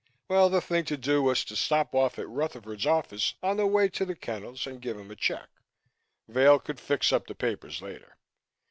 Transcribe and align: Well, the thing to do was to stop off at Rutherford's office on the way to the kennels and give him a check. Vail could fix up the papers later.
Well, 0.27 0.49
the 0.49 0.61
thing 0.61 0.85
to 0.85 0.97
do 0.97 1.21
was 1.21 1.45
to 1.45 1.55
stop 1.55 1.93
off 1.93 2.17
at 2.17 2.27
Rutherford's 2.27 2.87
office 2.87 3.35
on 3.43 3.57
the 3.57 3.67
way 3.67 3.87
to 3.89 4.03
the 4.03 4.15
kennels 4.15 4.65
and 4.65 4.81
give 4.81 4.97
him 4.97 5.11
a 5.11 5.15
check. 5.15 5.49
Vail 6.27 6.57
could 6.57 6.79
fix 6.79 7.13
up 7.13 7.27
the 7.27 7.35
papers 7.35 7.83
later. 7.83 8.17